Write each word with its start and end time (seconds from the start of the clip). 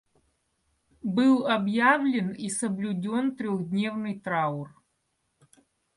Был 1.03 1.45
объявлен 1.47 2.31
и 2.31 2.49
соблюден 2.49 3.35
трехдневный 3.35 4.19
траур. 4.19 4.73